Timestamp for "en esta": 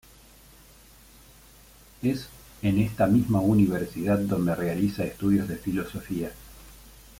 2.63-3.05